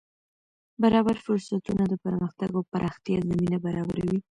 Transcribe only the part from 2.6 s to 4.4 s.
پراختیا زمینه برابروي.